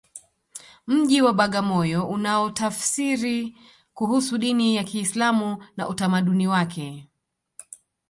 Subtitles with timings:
[0.87, 3.57] mji wa bagamoyo unaotafsiri
[3.93, 7.09] kuhusu dini ya kiislamu na utamaduni wake